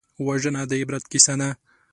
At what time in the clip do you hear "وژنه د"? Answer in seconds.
0.27-0.71